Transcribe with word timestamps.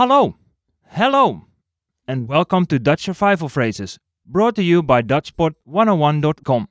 Hallo, 0.00 0.34
hello, 0.86 1.42
and 2.08 2.26
welcome 2.26 2.64
to 2.64 2.78
Dutch 2.78 3.02
Survival 3.02 3.50
Phrases, 3.50 3.98
brought 4.24 4.56
to 4.56 4.62
you 4.62 4.82
by 4.82 5.02
DutchPod101.com. 5.02 6.68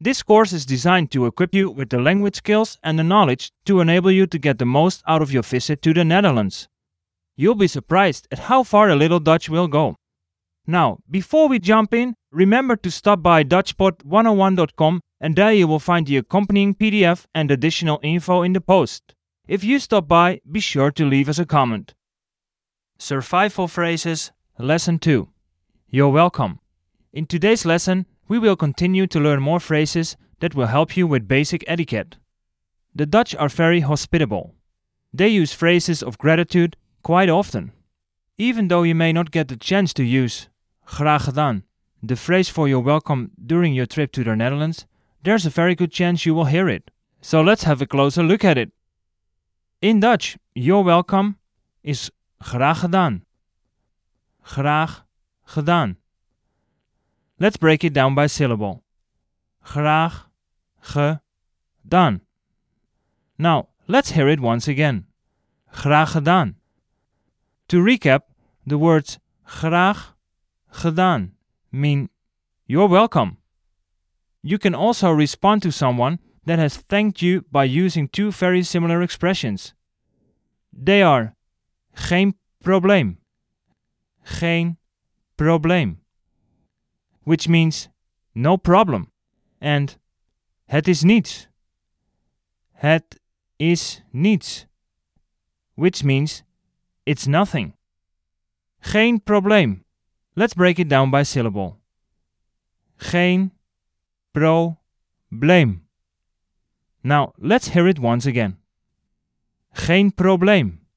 This 0.00 0.22
course 0.22 0.54
is 0.54 0.64
designed 0.64 1.10
to 1.10 1.26
equip 1.26 1.54
you 1.54 1.70
with 1.70 1.90
the 1.90 1.98
language 1.98 2.36
skills 2.36 2.78
and 2.82 2.98
the 2.98 3.04
knowledge 3.04 3.52
to 3.66 3.80
enable 3.80 4.10
you 4.10 4.26
to 4.28 4.38
get 4.38 4.58
the 4.58 4.64
most 4.64 5.02
out 5.06 5.20
of 5.20 5.30
your 5.30 5.42
visit 5.42 5.82
to 5.82 5.92
the 5.92 6.06
Netherlands. 6.06 6.68
You'll 7.36 7.54
be 7.54 7.68
surprised 7.68 8.26
at 8.32 8.38
how 8.38 8.62
far 8.62 8.88
a 8.88 8.96
little 8.96 9.20
Dutch 9.20 9.50
will 9.50 9.68
go. 9.68 9.96
Now, 10.66 11.00
before 11.10 11.48
we 11.48 11.58
jump 11.58 11.92
in, 11.92 12.14
remember 12.32 12.76
to 12.76 12.90
stop 12.90 13.20
by 13.22 13.44
DutchPod101.com 13.44 15.02
and 15.20 15.36
there 15.36 15.52
you 15.52 15.68
will 15.68 15.80
find 15.80 16.06
the 16.06 16.16
accompanying 16.16 16.74
PDF 16.74 17.26
and 17.34 17.50
additional 17.50 18.00
info 18.02 18.40
in 18.40 18.54
the 18.54 18.62
post. 18.62 19.14
If 19.46 19.62
you 19.62 19.78
stop 19.78 20.08
by, 20.08 20.40
be 20.50 20.60
sure 20.60 20.90
to 20.92 21.04
leave 21.04 21.28
us 21.28 21.38
a 21.38 21.44
comment. 21.44 21.92
Survival 23.08 23.68
Phrases 23.68 24.32
Lesson 24.58 24.98
2 24.98 25.30
You're 25.88 26.10
welcome. 26.10 26.60
In 27.10 27.24
today's 27.24 27.64
lesson, 27.64 28.04
we 28.28 28.38
will 28.38 28.54
continue 28.54 29.06
to 29.06 29.18
learn 29.18 29.40
more 29.40 29.60
phrases 29.60 30.18
that 30.40 30.54
will 30.54 30.66
help 30.66 30.94
you 30.94 31.06
with 31.06 31.26
basic 31.26 31.64
etiquette. 31.66 32.16
The 32.94 33.06
Dutch 33.06 33.34
are 33.36 33.48
very 33.48 33.80
hospitable. 33.80 34.52
They 35.10 35.28
use 35.28 35.54
phrases 35.54 36.02
of 36.02 36.18
gratitude 36.18 36.76
quite 37.02 37.30
often. 37.30 37.72
Even 38.36 38.68
though 38.68 38.82
you 38.82 38.94
may 38.94 39.14
not 39.14 39.30
get 39.30 39.48
the 39.48 39.56
chance 39.56 39.94
to 39.94 40.04
use 40.04 40.50
graag 40.84 41.22
gedaan, 41.22 41.62
the 42.02 42.14
phrase 42.14 42.50
for 42.50 42.68
you're 42.68 42.78
welcome 42.78 43.30
during 43.42 43.72
your 43.72 43.86
trip 43.86 44.12
to 44.12 44.22
the 44.22 44.36
Netherlands, 44.36 44.84
there's 45.22 45.46
a 45.46 45.60
very 45.60 45.74
good 45.74 45.90
chance 45.90 46.26
you 46.26 46.34
will 46.34 46.52
hear 46.52 46.68
it. 46.68 46.90
So 47.22 47.40
let's 47.40 47.64
have 47.64 47.80
a 47.80 47.86
closer 47.86 48.22
look 48.22 48.44
at 48.44 48.58
it. 48.58 48.70
In 49.80 49.98
Dutch, 49.98 50.36
you're 50.54 50.84
welcome 50.84 51.38
is 51.82 52.10
graag 52.38 52.78
gedaan. 52.78 53.24
Graag 54.42 55.06
gedaan. 55.44 55.98
Let's 57.36 57.56
break 57.56 57.84
it 57.84 57.94
down 57.94 58.14
by 58.14 58.26
syllable. 58.26 58.82
Graag 59.60 60.30
gedaan. 60.80 62.20
Now, 63.36 63.68
let's 63.86 64.12
hear 64.12 64.28
it 64.28 64.40
once 64.40 64.68
again. 64.68 65.06
Graag 65.70 66.08
gedaan. 66.08 66.56
To 67.66 67.82
recap, 67.82 68.22
the 68.66 68.78
words 68.78 69.18
graag 69.44 70.16
gedaan 70.70 71.34
mean 71.70 72.08
you're 72.66 72.88
welcome. 72.88 73.38
You 74.40 74.58
can 74.58 74.74
also 74.74 75.10
respond 75.10 75.62
to 75.62 75.70
someone 75.70 76.18
that 76.44 76.58
has 76.58 76.76
thanked 76.76 77.22
you 77.22 77.44
by 77.50 77.64
using 77.64 78.08
two 78.08 78.30
very 78.30 78.62
similar 78.62 79.02
expressions. 79.02 79.74
They 80.72 81.02
are 81.02 81.34
geen 81.98 82.38
probleem. 82.58 83.18
Geen 84.22 84.78
probleem. 85.34 86.00
Which 87.24 87.48
means 87.48 87.88
no 88.32 88.56
problem. 88.56 89.12
And 89.58 89.98
het 90.64 90.88
is 90.88 91.02
niets. 91.02 91.48
Het 92.72 93.20
is 93.56 94.02
niets. 94.10 94.66
Which 95.74 96.04
means 96.04 96.44
it's 97.04 97.26
nothing. 97.26 97.74
Geen 98.80 99.22
probleem. 99.22 99.84
Let's 100.34 100.54
break 100.54 100.78
it 100.78 100.88
down 100.88 101.10
by 101.10 101.22
syllable. 101.22 101.80
Geen 102.96 103.52
probleem. 104.30 105.86
Now, 107.02 107.32
let's 107.38 107.68
hear 107.68 107.88
it 107.88 107.98
once 107.98 108.26
again. 108.26 108.58
Geen 109.72 110.14
probleem. 110.14 110.87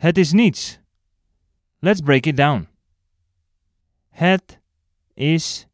Het 0.00 0.18
is 0.18 0.32
niets. 0.32 0.78
Let's 1.82 2.00
break 2.00 2.26
it 2.26 2.36
down. 2.36 2.68
Het 4.08 4.58
is 5.14 5.66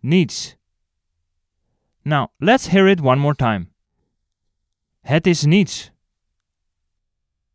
niets. 0.00 0.56
Now, 2.02 2.28
let's 2.38 2.66
hear 2.66 2.86
it 2.86 3.00
one 3.00 3.18
more 3.18 3.34
time. 3.34 3.66
Het 5.00 5.26
is 5.26 5.44
niets. 5.44 5.90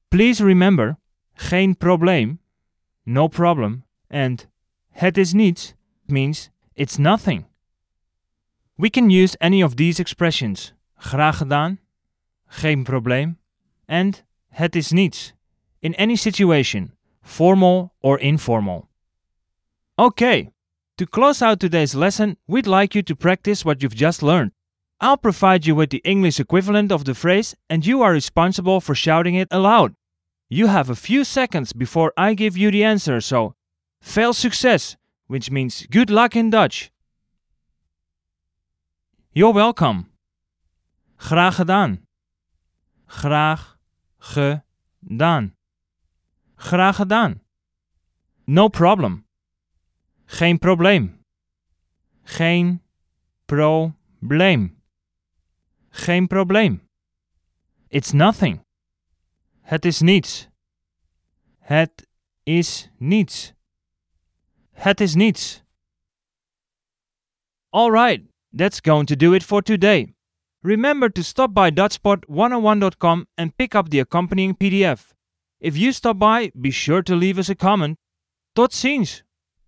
Please 0.10 0.44
remember, 0.44 0.98
geen 1.34 1.78
probleem, 1.78 2.40
no 3.04 3.28
problem, 3.28 3.86
and 4.10 4.50
het 4.90 5.18
is 5.18 5.34
niets 5.34 5.76
means 6.06 6.50
it's 6.74 6.98
nothing. 6.98 7.46
We 8.76 8.90
can 8.90 9.10
use 9.10 9.38
any 9.40 9.64
of 9.64 9.76
these 9.76 10.02
expressions, 10.02 10.74
graag 10.96 11.38
gedaan, 11.38 11.80
geen 12.48 12.84
probleem, 12.84 13.40
and 13.86 14.26
het 14.50 14.76
is 14.76 14.92
niets, 14.92 15.34
in 15.82 15.94
any 15.96 16.16
situation, 16.16 16.92
formal 17.22 17.94
or 18.02 18.20
informal. 18.20 18.90
Okay, 19.98 20.52
to 20.98 21.06
close 21.06 21.42
out 21.42 21.60
today's 21.60 21.96
lesson, 21.96 22.38
we'd 22.48 22.68
like 22.68 22.96
you 22.96 23.02
to 23.04 23.16
practice 23.16 23.66
what 23.66 23.82
you've 23.82 23.96
just 23.96 24.22
learned. 24.22 24.52
I'll 25.00 25.18
provide 25.18 25.66
you 25.66 25.74
with 25.74 25.90
the 25.90 26.02
English 26.06 26.40
equivalent 26.40 26.92
of 26.92 27.06
the 27.06 27.16
phrase, 27.16 27.56
and 27.70 27.86
you 27.86 28.04
are 28.04 28.12
responsible 28.12 28.80
for 28.82 28.94
shouting 28.94 29.36
it 29.36 29.48
aloud. 29.50 29.96
You 30.48 30.68
have 30.68 30.90
a 30.90 30.96
few 30.96 31.24
seconds 31.24 31.74
before 31.74 32.14
I 32.16 32.36
give 32.36 32.56
you 32.56 32.70
the 32.70 32.84
answer, 32.84 33.20
so 33.22 33.56
veel 34.02 34.34
succes, 34.34 34.98
which 35.28 35.50
means 35.50 35.88
good 35.90 36.10
luck 36.10 36.36
in 36.36 36.50
Dutch. 36.52 36.92
You're 39.34 39.54
welcome. 39.54 40.12
Graag 41.18 41.54
gedaan. 41.54 42.06
Graag 43.08 43.78
gedaan. 44.20 45.56
Graag 46.62 46.96
gedaan. 46.96 47.42
No 48.46 48.68
problem. 48.68 49.26
Geen 50.26 50.60
probleem. 50.60 51.24
Geen 52.24 52.82
probleem. 53.46 54.82
Geen 55.90 56.28
probleem. 56.28 56.88
It's 57.88 58.12
nothing. 58.12 58.62
Het 59.62 59.86
is 59.86 60.02
niets. 60.02 60.48
Het 61.60 62.08
is 62.44 62.90
niets. 62.98 63.54
Het 64.72 65.02
is 65.02 65.16
niets. 65.16 65.64
Alright, 67.70 68.22
that's 68.58 68.80
going 68.80 69.08
to 69.08 69.16
do 69.16 69.34
it 69.34 69.44
for 69.44 69.64
today. 69.64 70.14
Remember 70.60 71.12
to 71.12 71.24
stop 71.24 71.54
by 71.54 71.72
Dutchpod101.com 71.72 73.28
and 73.36 73.56
pick 73.56 73.76
up 73.76 73.90
the 73.90 74.00
accompanying 74.00 74.56
PDF. 74.56 75.14
If 75.62 75.78
you 75.78 75.92
stop 75.92 76.18
by, 76.18 76.52
be 76.60 76.72
sure 76.72 77.04
to 77.04 77.16
leave 77.16 77.38
us 77.38 77.48
a 77.48 77.56
comment. 77.56 77.98
Tot 78.56 78.72
ziens! 78.72 79.22